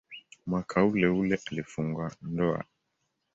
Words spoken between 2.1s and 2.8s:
ndoa.